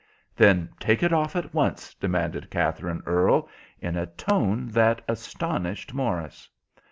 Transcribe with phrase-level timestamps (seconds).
[0.35, 3.47] "Then take it off at once," demanded Katherine Earle,
[3.79, 6.49] in a tone that astonished Morris.